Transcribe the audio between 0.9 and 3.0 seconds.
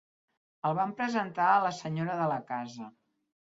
presentar a la senyora de la casa.